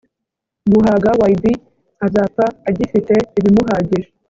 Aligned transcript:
guhaga 0.71 1.11
yb 1.33 1.43
azapfa 2.05 2.45
agifite 2.69 3.13
ibimuhagije 3.37 4.07